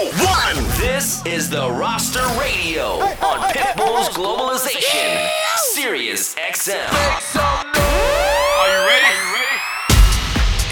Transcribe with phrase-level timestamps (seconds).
[0.00, 0.64] one.
[0.78, 5.28] This is the Roster Radio on Pitbull's Globalization,
[5.74, 7.51] Sirius XM.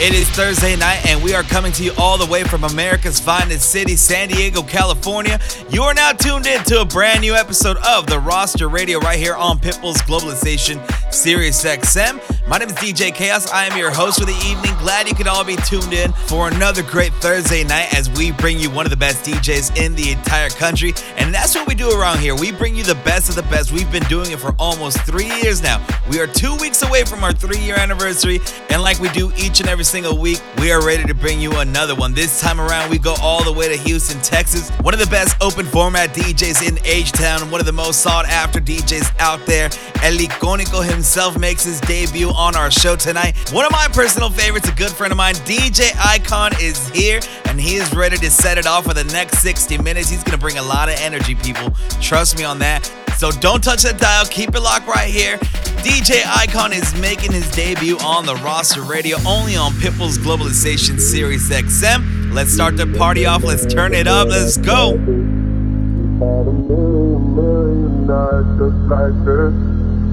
[0.00, 3.21] It is Thursday night, and we are coming to you all the way from America's
[3.21, 5.38] finest city, San Diego, California.
[5.69, 9.19] You are now tuned in to a brand new episode of the Roster Radio right
[9.19, 10.80] here on Pitbull's Globalization,
[11.12, 12.19] Sirius XM.
[12.48, 13.51] My name is DJ Chaos.
[13.51, 14.74] I am your host for the evening.
[14.78, 18.59] Glad you could all be tuned in for another great Thursday night as we bring
[18.59, 20.95] you one of the best DJs in the entire country.
[21.19, 22.34] And that's what we do around here.
[22.34, 23.70] We bring you the best of the best.
[23.70, 25.87] We've been doing it for almost three years now.
[26.09, 28.41] We are two weeks away from our three year anniversary.
[28.70, 31.51] And like we do each and every single week, we are ready to bring you
[31.59, 32.15] another one.
[32.15, 34.71] This time around, we go all the way to Houston, Texas.
[34.83, 38.25] One of the best open format DJs in H Town, one of the most sought
[38.27, 39.65] after DJs out there.
[40.05, 43.37] El Iconico himself makes his debut on our show tonight.
[43.53, 47.61] One of my personal favorites, a good friend of mine, DJ Icon, is here and
[47.61, 50.09] he is ready to set it off for the next 60 minutes.
[50.09, 51.73] He's going to bring a lot of energy, people.
[52.01, 52.89] Trust me on that.
[53.16, 54.25] So don't touch that dial.
[54.27, 55.39] Keep it locked right here.
[55.83, 61.48] DJ Icon is making his debut on the roster radio only on Pitbull's Globalization Sirius
[61.48, 62.33] XM.
[62.33, 63.42] Let's start the party off.
[63.42, 64.28] Let's turn it up.
[64.28, 64.92] Let's go.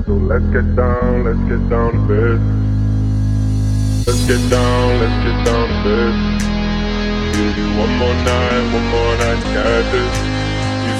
[0.05, 2.39] So let's get down, let's get down to.
[4.07, 5.97] Let's get down, let's get down to.
[7.33, 10.36] Give you one more night, one more night.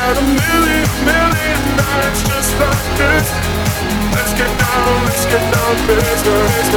[0.00, 3.28] Had a million, million nights just like this.
[4.16, 6.70] Let's get down, let's get down to business.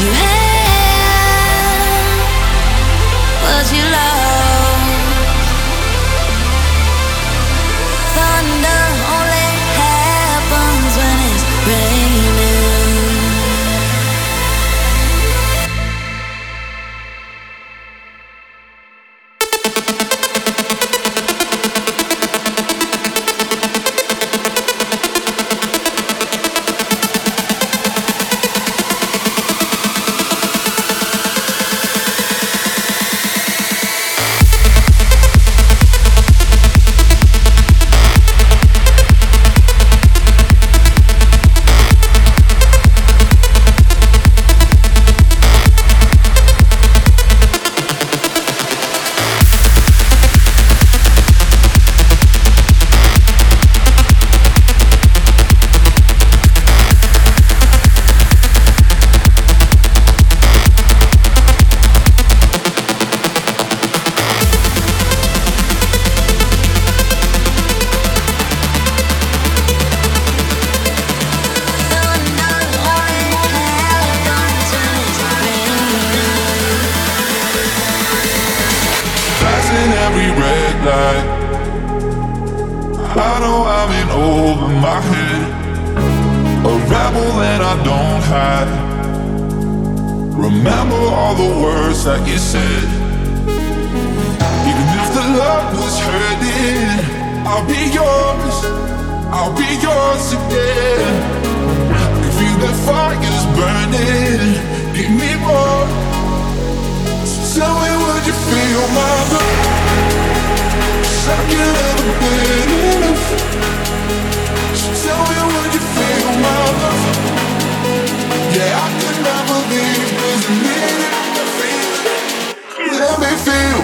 [0.00, 0.28] you had?
[3.42, 4.07] Was you like?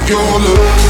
[0.08, 0.83] Your love.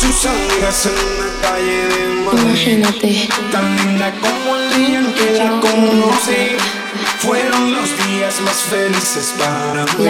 [0.00, 2.42] sus en la calle de Madrid.
[2.42, 3.28] Imagínate.
[3.52, 6.56] Tan linda como el día en que la conocí.
[7.18, 10.06] Fueron los días más felices para mí.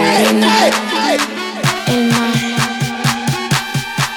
[1.87, 2.33] El mar,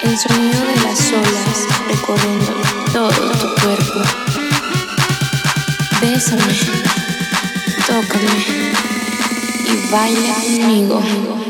[0.03, 2.53] el sonido de las olas recorriendo
[2.93, 3.99] todo tu cuerpo.
[5.99, 6.53] Bésame,
[7.85, 8.45] tócame
[9.65, 11.44] y baila conmigo.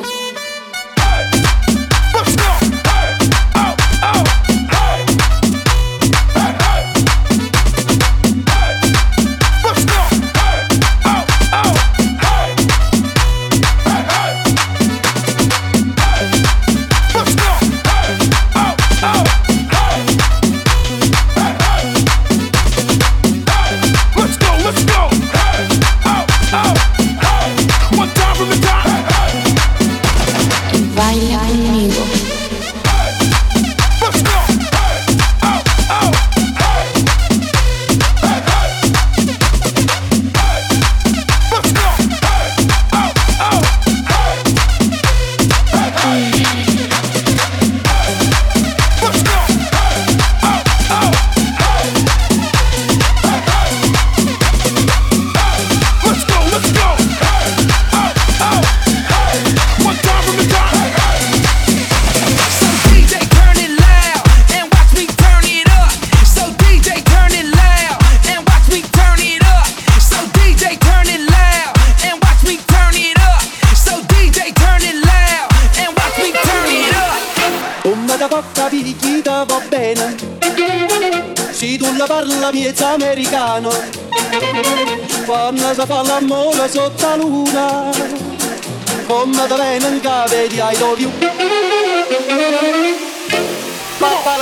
[89.27, 91.09] Madeleine and Gavedi, I love you.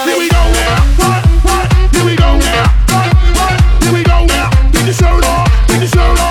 [0.06, 0.84] Here we go now.
[0.98, 1.24] What?
[1.46, 1.74] What?
[1.94, 2.66] Here we go now.
[2.90, 3.14] What?
[3.38, 3.84] What?
[3.84, 4.50] Here we go now.
[4.72, 5.68] Take your shirt off.
[5.68, 6.23] Take your shirt off.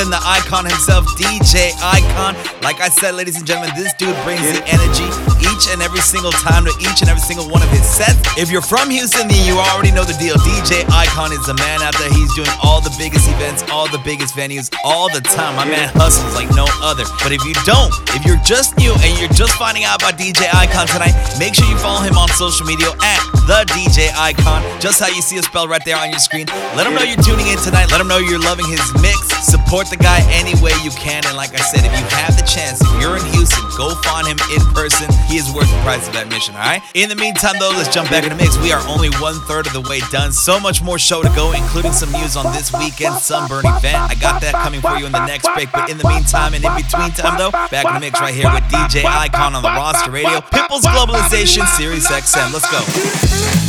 [0.00, 2.32] Than the icon himself, DJ Icon.
[2.64, 5.04] Like I said, ladies and gentlemen, this dude brings the energy
[5.44, 8.16] each and every single time to each and every single one of his sets.
[8.40, 10.40] If you're from Houston, then you already know the deal.
[10.40, 12.08] DJ Icon is the man out there.
[12.08, 15.52] He's doing all the biggest events, all the biggest venues, all the time.
[15.56, 17.04] My man hustles like no other.
[17.20, 20.48] But if you don't, if you're just new and you're just finding out about DJ
[20.48, 24.64] Icon tonight, make sure you follow him on social media at the DJ Icon.
[24.80, 26.48] Just how you see it spelled right there on your screen.
[26.72, 27.92] Let him know you're tuning in tonight.
[27.92, 29.29] Let him know you're loving his mix.
[29.50, 31.26] Support the guy any way you can.
[31.26, 34.22] And like I said, if you have the chance, if you're in Houston, go find
[34.22, 35.10] him in person.
[35.26, 36.80] He is worth the price of admission, all right?
[36.94, 38.56] In the meantime, though, let's jump back in the mix.
[38.62, 40.30] We are only one third of the way done.
[40.30, 43.98] So much more show to go, including some news on this weekend Sunburn event.
[43.98, 45.72] I got that coming for you in the next break.
[45.72, 48.54] But in the meantime and in between time, though, back in the mix right here
[48.54, 50.38] with DJ Icon on the roster radio.
[50.46, 52.54] Pitbull's Globalization, Sirius XM.
[52.54, 53.59] Let's go.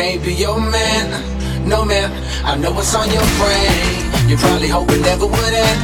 [0.00, 1.06] Can't be your man.
[1.68, 2.08] No man,
[2.42, 3.84] I know what's on your brain.
[4.30, 5.80] You probably hope it never would end.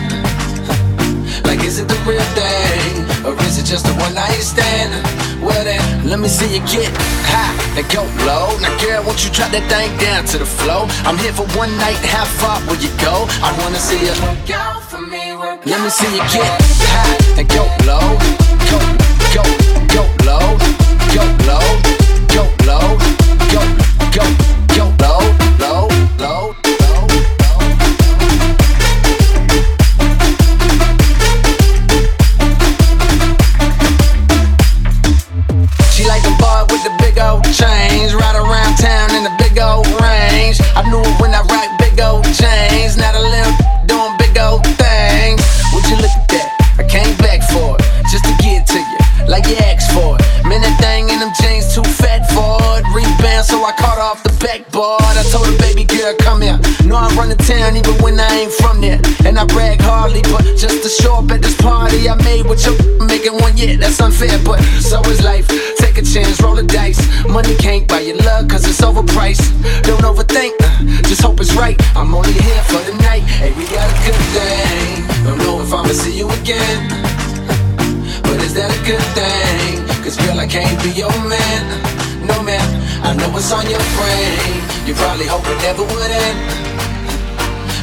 [1.44, 3.04] Like, is it the real thing?
[3.26, 4.90] Or is it just a one night stand?
[5.44, 6.88] Well then, let me see you get
[7.28, 8.56] high and go low.
[8.64, 10.88] Now girl, won't you drop that thing down to the floor?
[11.04, 13.28] I'm here for one night, how far will you go?
[13.44, 16.56] I wanna see you work out for me, work Let me see you get
[16.88, 18.16] high and go low.
[18.72, 18.80] Go,
[19.36, 19.44] go,
[19.92, 20.46] go low.
[21.12, 21.68] Go low.
[22.32, 22.88] Go low.
[23.52, 24.22] Go, go, go
[24.74, 25.20] yo, Low,
[25.58, 26.65] low, low.
[68.96, 69.52] Overpriced.
[69.82, 71.76] Don't overthink, uh, just hope it's right.
[71.94, 73.24] I'm only here for the night.
[73.28, 75.04] Hey, we got a good thing.
[75.24, 76.88] Don't know if I'ma see you again.
[78.24, 79.84] But is that a good thing?
[80.02, 81.62] Cause girl, I can't be your man.
[82.24, 82.64] No man,
[83.04, 84.64] I know what's on your brain.
[84.88, 86.38] You probably hope it never would end.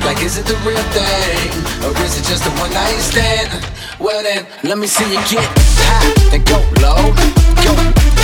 [0.06, 1.50] Like, is it the real thing?
[1.86, 3.54] Or is it just a one night stand?
[4.00, 5.46] Well then, let me see you get
[5.78, 7.14] high, then go low.
[7.62, 7.74] Go,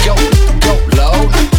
[0.03, 0.15] go,
[0.65, 1.58] go low.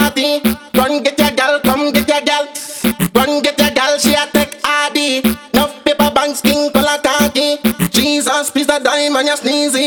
[9.09, 9.80] mind, man, you're sneezing.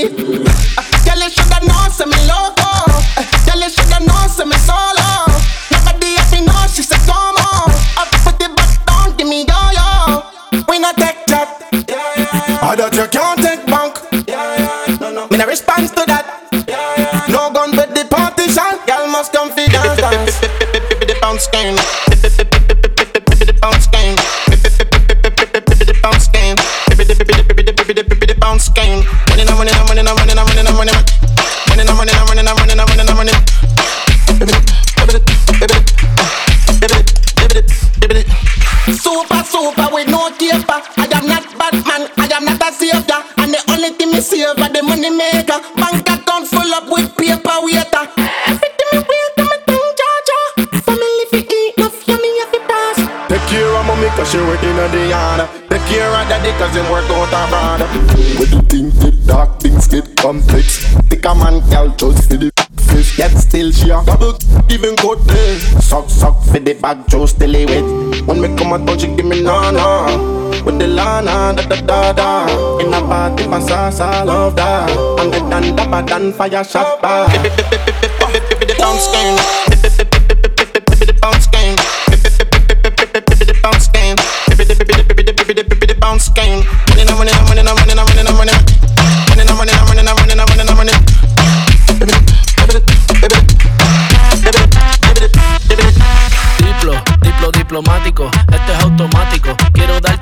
[64.68, 68.26] Double even good day Suck, suck for the bag, Joe still wet.
[68.26, 72.12] When me come and touch it, give me nana With the lana, da da da
[72.12, 77.00] da In a party, pass I love that And the dan dapper than fire shot
[77.02, 77.28] bar.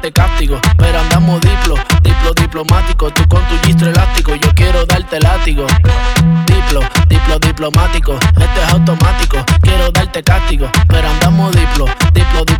[0.02, 3.08] Darte cáptico, pero andamos diplo, diplo diplomático.
[3.12, 5.64] Tú con tu gistro elástico, yo quiero darte látigo.
[6.44, 9.36] Diplo, diplo diplomático, este es automático.
[9.60, 12.01] Quiero darte cáptico, pero andamos diplo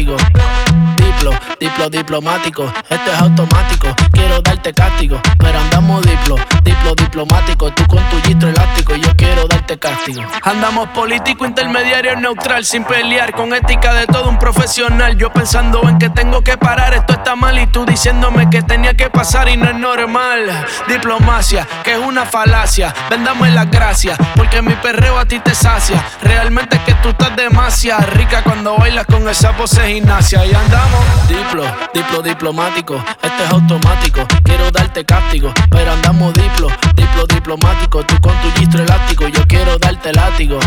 [0.00, 3.88] Diplo, diplo diplomático, este es automático.
[4.12, 7.72] Quiero darte cáptico, pero andamos diplo, diplo diplomático.
[7.72, 10.22] Tú con tu gistro elástico, yo quiero darte castigo.
[10.42, 15.16] Andamos político, intermediario, neutral, sin pelear, con ética de todo un profesional.
[15.16, 18.94] Yo pensando en que tengo que parar, esto está mal, y tú diciéndome que tenía
[18.94, 20.66] que pasar y no es normal.
[20.88, 22.94] Diplomacia, que es una falacia.
[23.08, 26.04] Vendamos las gracias, porque mi perreo a ti te sacia.
[26.22, 30.44] Realmente es que tú estás demasiado rica cuando bailas con esa pose gimnasia.
[30.44, 34.26] Y andamos diplo, diplo diplomático, este es automático.
[34.42, 38.04] Quiero darte cáptico, pero andamos diplo, diplo diplomático.
[38.04, 40.58] Tú con tu gistro elástico, yo quiero darte látigo.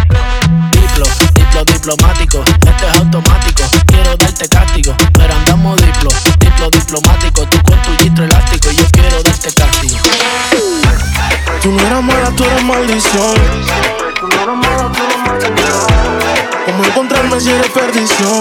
[0.72, 3.64] Diplo, diplo diplomático, este es automático.
[3.86, 7.46] Quiero darte cáptico, pero andamos diplo, diplo diplomático.
[7.48, 9.98] Tú con tu gistro elástico, yo quiero darte cáptigo.
[11.62, 13.36] Tú no eras mala, tú eras maldición.
[16.66, 18.40] Como encontrarme si eres perdición.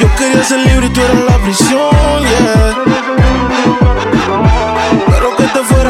[0.00, 3.87] Yo quería ser libre y tú eras la prisión, yeah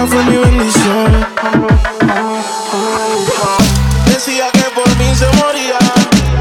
[0.08, 1.26] fue mi bendición.
[4.06, 5.78] Decía que por mí se moría,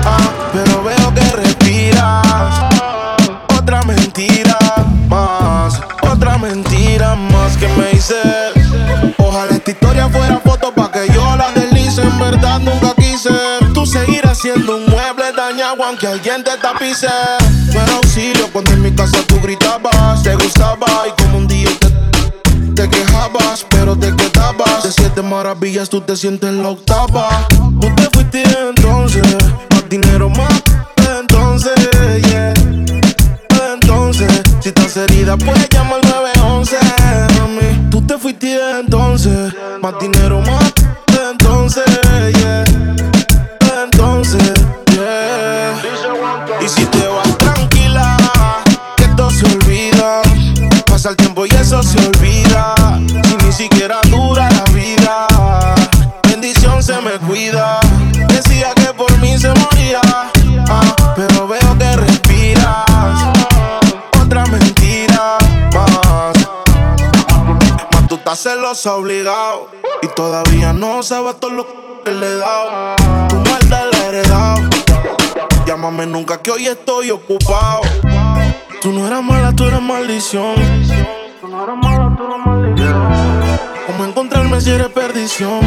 [0.05, 2.63] ah, pero veo que respiras.
[3.57, 4.57] Otra mentira
[5.09, 8.15] más, otra mentira más que me hice.
[9.17, 12.01] Ojalá esta historia fuera foto pa' que yo la deslice.
[12.01, 13.29] En verdad nunca quise
[13.73, 17.07] tú seguirás siendo un mueble dañado aunque alguien te tapice.
[17.73, 21.69] No era auxilio cuando en mi casa tú gritabas, te gustaba y como un día
[21.79, 21.86] te
[22.89, 24.83] quejabas, pero te quedabas.
[24.83, 27.47] De siete maravillas tú te sientes la octava.
[27.49, 29.23] Tú te fuiste entonces,
[29.71, 30.61] más dinero más.
[31.19, 31.73] Entonces,
[32.29, 32.53] yeah.
[33.73, 36.77] Entonces, si estás herida, puedes llamar al 911,
[37.39, 37.89] mami.
[37.89, 40.66] Tú te fuiste entonces, más dinero más.
[68.85, 69.69] Obligado
[70.01, 71.67] y todavía no sabes todo lo
[72.03, 72.95] que le he dado.
[73.27, 74.69] Tu maldad la he heredado.
[75.65, 77.81] Llámame nunca que hoy estoy ocupado.
[78.81, 80.55] Tú no eras mala, tú eras maldición.
[81.41, 83.59] Tú no eras mala, tú eras maldición.
[83.87, 85.59] ¿Cómo encontrarme si eres perdición?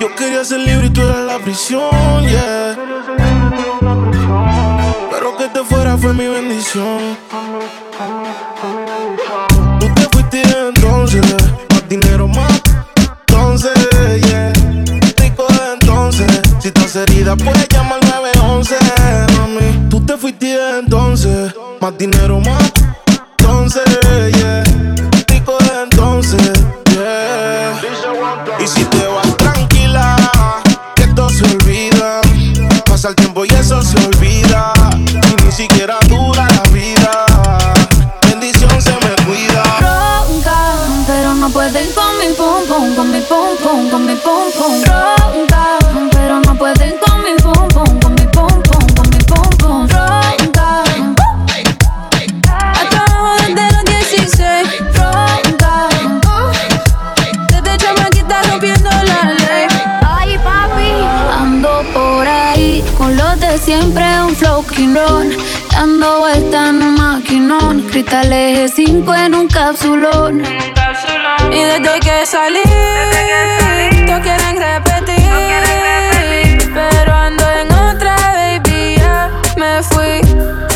[0.00, 1.90] Yo quería ser libre y tú eras la prisión,
[2.22, 2.76] yeah.
[5.10, 7.16] Pero que te fuera fue mi bendición.
[16.92, 18.76] Si estás herida puedes llamar al 911,
[19.38, 19.88] mami.
[19.88, 22.72] Tú te fuiste entonces, más dinero más.
[23.38, 23.82] Entonces,
[24.36, 24.62] yeah.
[25.28, 26.52] Rico de entonces,
[26.90, 27.80] yeah.
[28.60, 30.16] Y si te vas tranquila,
[30.94, 32.20] que esto se olvida.
[32.84, 33.31] Pasa el tiempo
[64.42, 64.64] flow.
[65.72, 70.42] Dando vueltas en un maquinón, cristales 5 en un capsulón.
[71.50, 72.62] Y desde que salí,
[74.06, 75.28] todos quieren repetir.
[76.74, 80.20] Pero ando en otra, baby, ya me fui.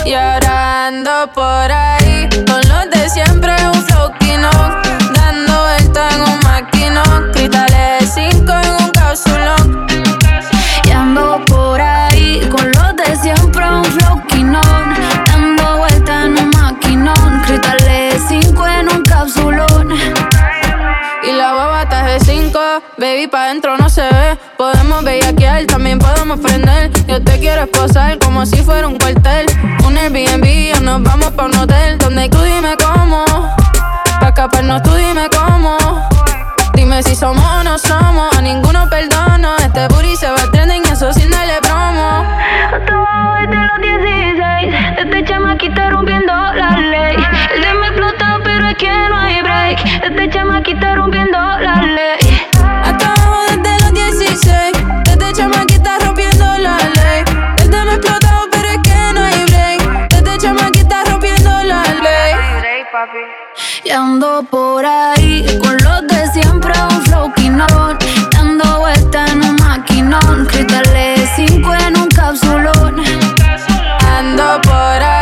[0.05, 2.06] Y ahora ando por ahí,
[23.17, 24.39] baby, pa' dentro no se ve.
[24.59, 26.91] Podemos bellaquear, también podemos prender.
[27.07, 29.47] Yo te quiero esposar como si fuera un cuartel.
[29.87, 31.99] Un Airbnb o nos vamos pa' un hotel.
[31.99, 33.25] Donde tú dime cómo.
[34.21, 35.77] Pa' escaparnos tú dime cómo.
[36.75, 39.57] Dime si somos o no somos, a ninguno perdono.
[39.59, 42.23] Este booty se va trending, eso sin darle promo.
[42.75, 47.17] Hasta abajo desde los 16 Este chamaquita rompiendo la ley
[47.55, 52.26] El de me explotó pero es que no hay break Este chamaquita rompiendo la ley
[63.85, 67.99] Y ando por ahí con los de siempre un flow quinón.
[68.33, 70.47] Dando vueltas en un maquinón.
[70.47, 73.05] Cristales 5 en un capsulón.
[74.19, 75.16] Ando por ahí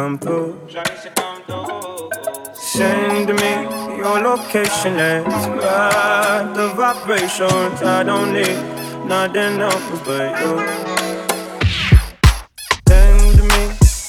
[0.00, 0.56] come through.
[2.54, 3.52] Send me
[4.02, 7.82] your location, let's ride the vibrations.
[7.82, 8.58] I don't need
[9.06, 10.54] nothing else but you.
[12.88, 13.62] Send me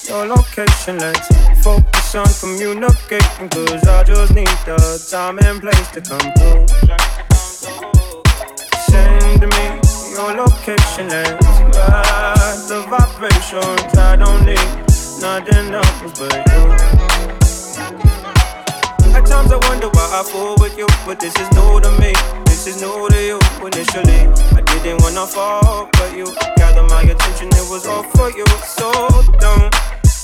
[0.10, 1.28] your location, let's
[1.62, 3.50] focus on communicating.
[3.50, 4.80] Cause I just need the
[5.12, 6.68] time and place to come through.
[8.89, 9.66] Send me
[10.16, 13.98] your location, let's ride the vibrations.
[13.98, 14.91] I don't need
[15.22, 16.61] nothing else but you.
[19.13, 22.13] At times I wonder why I fall with you, but this is new to me.
[22.45, 23.39] This is new to you.
[23.61, 24.22] Initially,
[24.57, 26.26] I didn't wanna fall, but you
[26.57, 27.49] gather my attention.
[27.49, 28.89] It was all for you, so
[29.39, 29.72] don't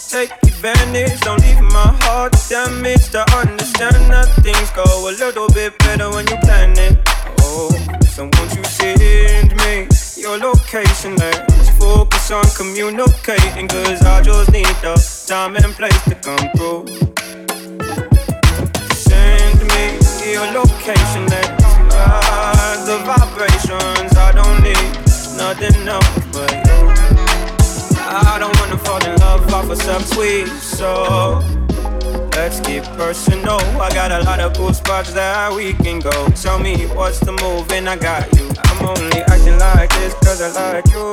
[0.09, 1.19] take advantage.
[1.21, 3.15] Don't leave my heart damaged.
[3.15, 6.97] I understand that things go a little bit better when you plan it.
[7.41, 7.69] Oh,
[8.09, 9.87] so won't you send me
[10.17, 11.15] your location?
[11.15, 14.95] Let's focus on communicating, cause I just need the
[15.27, 16.87] time and place to come through.
[18.95, 19.99] Send me
[20.31, 21.63] your location, let's
[21.93, 24.17] ride the vibrations.
[24.17, 24.89] I don't need
[25.37, 26.79] nothing else but you.
[28.09, 31.66] I don't wanna fall in love off of some tweet, so
[32.37, 33.59] let's get personal.
[33.81, 36.15] I got a lot of cool spots that we can go.
[36.43, 38.47] Tell me what's the move, and I got you.
[38.69, 41.05] I'm only acting like this cause I like you.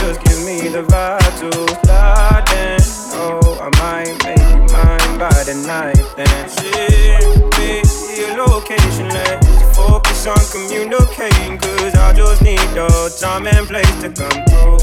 [0.00, 2.78] Just give me the vibe to start in.
[3.20, 5.98] Oh, I might make you mine by the night.
[6.16, 7.80] Then send me
[8.20, 9.08] your location.
[9.08, 11.56] Let's focus on communicating.
[11.58, 12.88] Cause I just need the
[13.20, 14.78] time and place to come through.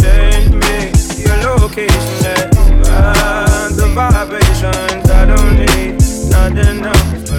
[0.00, 0.76] Send me
[1.22, 2.14] your location.
[2.24, 5.10] Let's ride the vibrations.
[5.10, 5.98] I don't need
[6.30, 7.30] nothing else.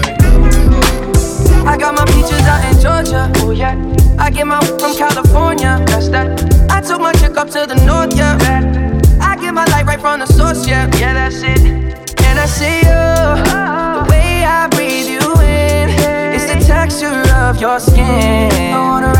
[1.66, 3.30] I got my peaches out in Georgia.
[3.36, 3.76] Oh yeah.
[4.18, 5.82] I get my from California.
[5.86, 6.28] That's that.
[6.70, 8.36] I took my chick up to the north, yeah.
[9.20, 10.88] I get my light right from the source, yeah.
[10.96, 11.60] Yeah, that's it.
[12.24, 12.90] And I see you.
[12.90, 14.04] Uh-huh.
[14.04, 15.90] The way I breathe you in.
[16.34, 18.50] It's the texture of your skin.
[18.72, 19.19] I wanna wrap my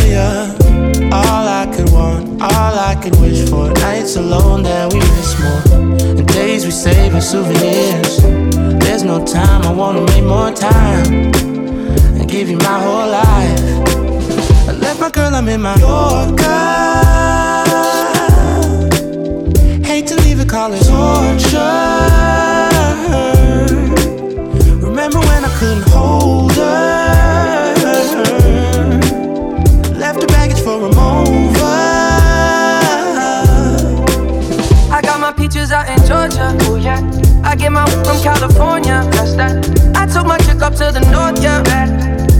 [2.43, 3.69] All I could wish for.
[3.85, 5.61] Nights alone that we miss more,
[6.19, 8.21] and days we save as souvenirs.
[8.83, 11.31] There's no time, I wanna make more time
[12.17, 13.61] and give you my whole life.
[14.69, 16.81] I left my girl, I'm in my Yorker.
[19.85, 22.00] Hate to leave it, it torture.
[37.61, 39.05] Get my from California.
[39.11, 39.53] That's that.
[39.95, 41.41] I took my chick up to the north.
[41.43, 41.61] Yeah.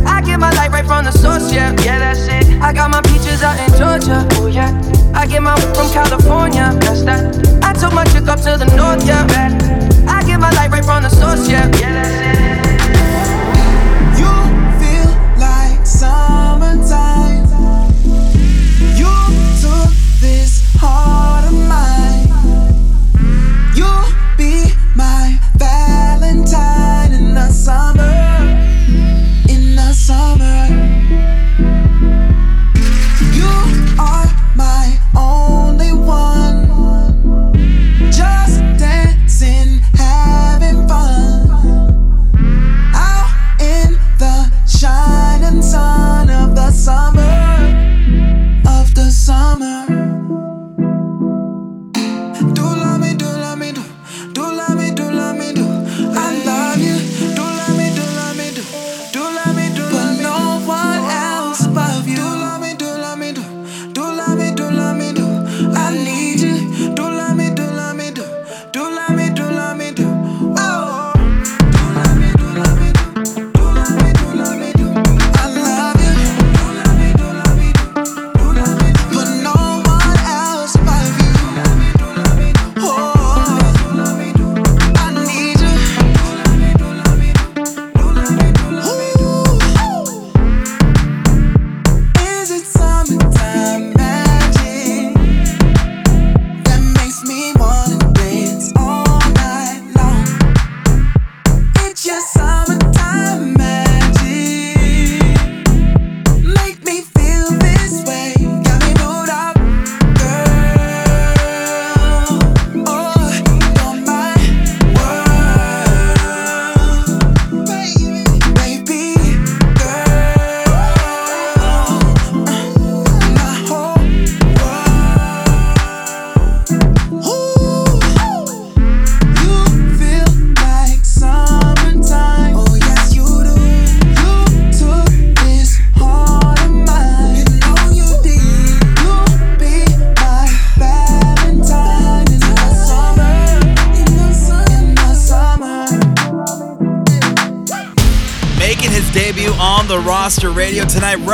[0.05, 1.53] I get my light right from the source.
[1.53, 1.71] Yeah.
[1.83, 2.59] Yeah, that's it.
[2.59, 4.27] I got my peaches out in Georgia.
[4.41, 4.73] Oh yeah.
[5.13, 6.73] I get my from California.
[6.81, 7.23] That's that.
[7.63, 9.05] I took my chick up to the north.
[9.05, 9.27] Yeah.
[10.07, 11.47] I get my light right from the source.
[11.47, 11.69] Yeah.
[11.77, 12.60] Yeah, that's it.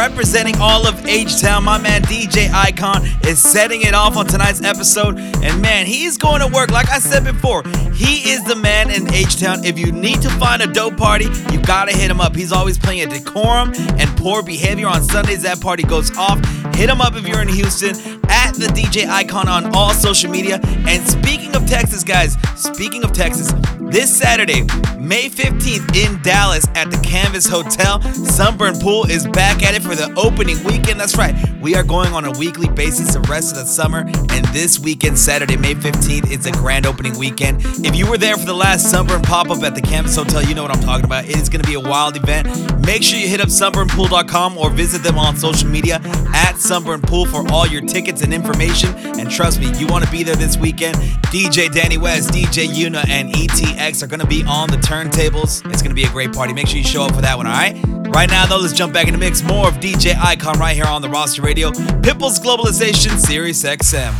[0.10, 1.66] Representing all of H Town.
[1.66, 5.18] My man DJ Icon is setting it off on tonight's episode.
[5.18, 6.72] And man, he's going to work.
[6.72, 9.66] Like I said before, he is the man in H Town.
[9.66, 12.36] If you need to find a dope party, you gotta hit him up.
[12.36, 15.41] He's always playing at Decorum and Poor Behavior on Sundays.
[15.43, 16.38] That party goes off.
[16.76, 17.95] Hit him up if you're in Houston
[18.30, 20.60] at the DJ Icon on all social media.
[20.64, 23.51] And speaking of Texas, guys, speaking of Texas,
[23.89, 24.63] this Saturday,
[24.97, 29.95] May 15th in Dallas at the Canvas Hotel, Sunburn Pool is back at it for
[29.95, 30.99] the opening weekend.
[30.99, 33.99] That's right, we are going on a weekly basis the rest of the summer.
[34.31, 37.61] And this weekend, Saturday, May 15th, it's a grand opening weekend.
[37.85, 40.53] If you were there for the last Sunburn pop up at the Canvas Hotel, you
[40.53, 41.25] know what I'm talking about.
[41.25, 42.47] It is going to be a wild event.
[42.85, 46.01] Make sure you hit up sunburnpool.com or visit them on social media
[46.33, 48.93] at Sunburn Pool for all your tickets and information.
[49.19, 50.95] And trust me, you want to be there this weekend.
[51.27, 53.33] DJ Danny West, DJ Yuna, and
[53.78, 55.65] ETX are going to be on the turntables.
[55.71, 56.53] It's going to be a great party.
[56.53, 57.80] Make sure you show up for that one, all right?
[58.09, 59.43] Right now, though, let's jump back in the mix.
[59.43, 61.71] More of DJ Icon right here on the roster radio.
[61.71, 64.13] Pitbull's Globalization, Sirius XM.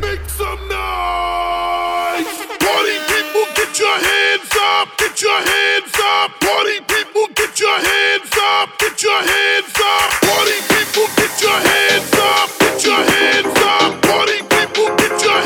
[0.00, 2.28] Make some noise!
[2.60, 4.88] Party people, get your hands up!
[4.98, 6.40] Get your hands up!
[6.40, 8.78] Party people, get your hands up!
[8.78, 10.10] Get your hands up!
[10.20, 12.50] Party people, get your hands up!
[12.60, 14.02] Get your hands up!
[14.02, 15.45] Party people, get your hands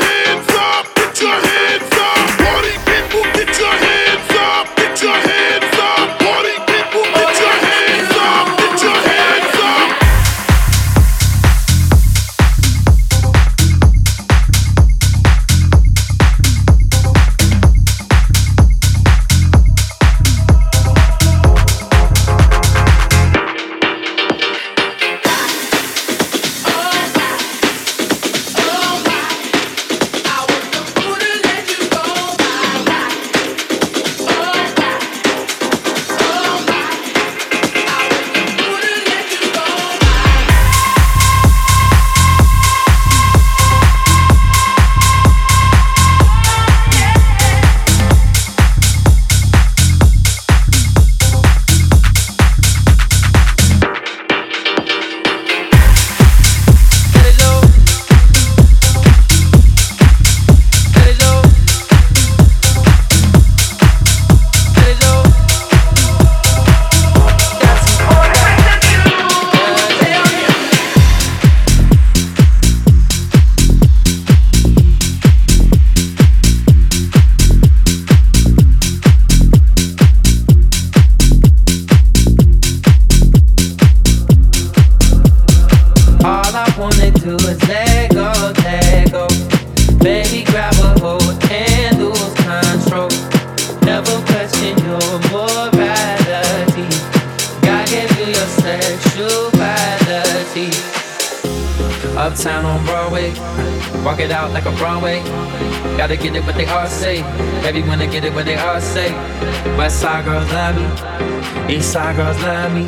[112.43, 112.85] Love me,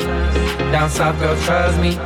[0.72, 1.98] down south girl, trust me.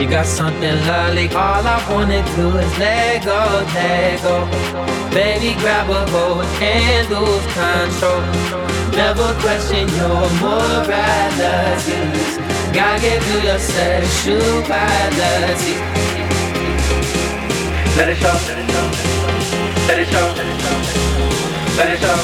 [0.00, 1.28] You got something lovely.
[1.28, 4.48] All I wanna do is let go, let go.
[5.14, 8.22] Baby, grab a hold and lose control.
[8.90, 11.94] Never question your morality.
[12.72, 15.74] God gave you your sexuality.
[17.96, 18.36] Let it show.
[19.86, 20.34] Let it show.
[21.76, 22.23] Let it show.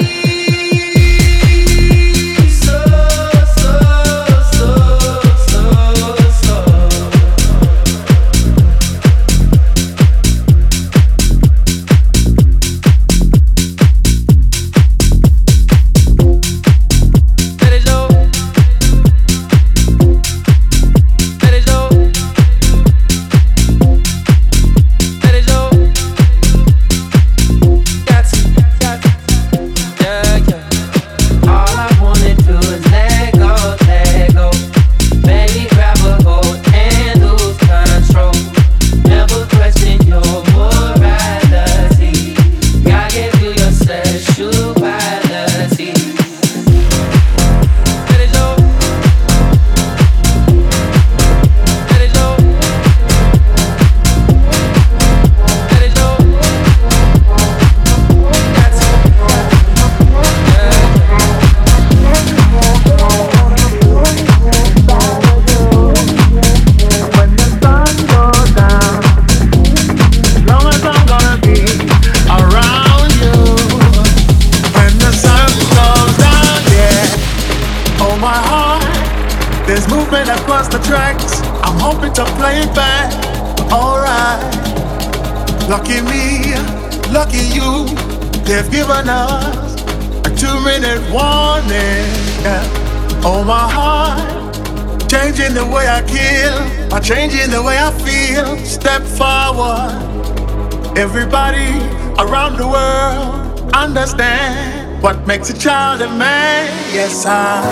[105.37, 106.67] makes a child a man.
[106.93, 107.63] Yes, I,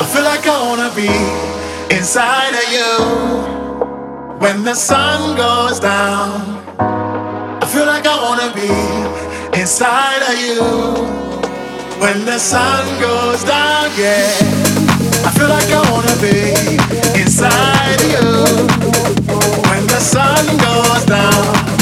[0.00, 1.10] I feel like I wanna be
[1.92, 2.94] inside of you.
[4.38, 6.30] When the sun goes down,
[7.64, 8.70] I feel like I wanna be
[9.60, 10.62] inside of you.
[12.02, 14.30] When the sun goes down, yeah,
[15.26, 16.38] I feel like I wanna be
[17.20, 18.28] inside of you.
[19.70, 21.75] When the sun goes down.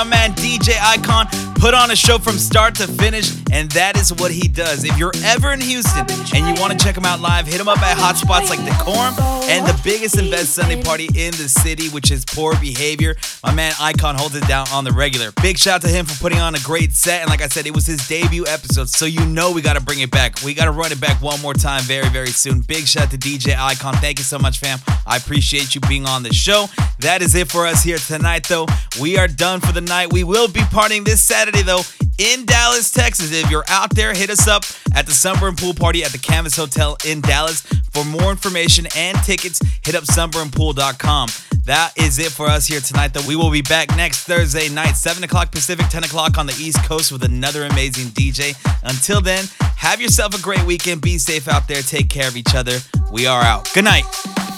[0.00, 1.26] My man DJ Icon
[1.56, 4.82] put on a show from start to finish, and that is what he does.
[4.82, 7.68] If you're ever in Houston and you want to check him out live, hit him
[7.68, 11.48] up at hotspots like the Decorum and the biggest and best Sunday party in the
[11.48, 13.16] city, which is Poor Behavior.
[13.42, 15.32] My man Icon holds it down on the regular.
[15.42, 17.66] Big shout out to him for putting on a great set, and like I said,
[17.66, 20.42] it was his debut episode, so you know we got to bring it back.
[20.44, 22.60] We got to run it back one more time very, very soon.
[22.60, 23.94] Big shout out to DJ Icon.
[23.94, 24.78] Thank you so much, fam.
[25.06, 26.66] I appreciate you being on the show.
[27.00, 28.66] That is it for us here tonight, though.
[29.00, 30.12] We are done for the night.
[30.12, 31.82] We will be partying this Saturday, though,
[32.20, 33.32] in Dallas, Texas.
[33.32, 34.64] If you're out there, hit us up
[34.94, 37.62] at the Sunburn Pool Party at the Canvas Hotel in Dallas.
[37.92, 41.28] For more information and tickets, hit up sunburnpool.com.
[41.64, 43.26] That is it for us here tonight, though.
[43.26, 46.82] We will be back next Thursday night, 7 o'clock Pacific, 10 o'clock on the East
[46.84, 48.54] Coast with another amazing DJ.
[48.82, 49.46] Until then,
[49.76, 51.00] have yourself a great weekend.
[51.00, 51.82] Be safe out there.
[51.82, 52.78] Take care of each other.
[53.10, 53.72] We are out.
[53.72, 54.49] Good night.